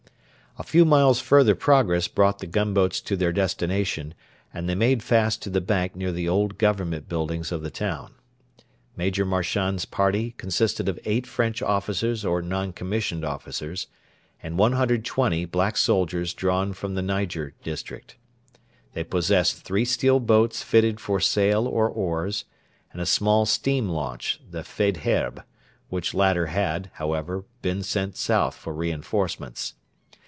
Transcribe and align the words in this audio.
A 0.57 0.63
few 0.63 0.83
miles' 0.83 1.21
further 1.21 1.55
progress 1.55 2.09
brought 2.09 2.39
the 2.39 2.45
gunboats 2.45 2.99
to 3.03 3.15
their 3.15 3.31
destination, 3.31 4.13
and 4.53 4.67
they 4.67 4.75
made 4.75 5.01
fast 5.01 5.41
to 5.43 5.49
the 5.49 5.61
bank 5.61 5.95
near 5.95 6.11
the 6.11 6.27
old 6.27 6.57
Government 6.57 7.07
buildings 7.07 7.53
of 7.53 7.61
the 7.63 7.69
town. 7.71 8.15
Major 8.97 9.23
Marchand's 9.23 9.85
party 9.85 10.31
consisted 10.35 10.89
of 10.89 10.99
eight 11.05 11.25
French 11.25 11.61
officers 11.61 12.25
or 12.25 12.41
non 12.41 12.73
commissioned 12.73 13.23
officers, 13.23 13.87
and 14.43 14.57
120 14.57 15.45
black 15.45 15.77
soldiers 15.77 16.33
drawn 16.33 16.73
from 16.73 16.95
the 16.95 17.01
Niger 17.01 17.53
district. 17.63 18.17
They 18.91 19.05
possessed 19.05 19.61
three 19.63 19.85
steel 19.85 20.19
boats 20.19 20.63
fitted 20.63 20.99
for 20.99 21.21
sail 21.21 21.65
or 21.65 21.87
oars, 21.87 22.43
and 22.91 23.01
a 23.01 23.05
small 23.05 23.45
steam 23.45 23.87
launch, 23.87 24.41
the 24.51 24.65
Faidherbe, 24.65 25.45
which 25.87 26.13
latter 26.13 26.47
had, 26.47 26.91
however, 26.95 27.45
been 27.61 27.83
sent 27.83 28.17
south 28.17 28.55
for 28.55 28.73
reinforcements. 28.73 29.75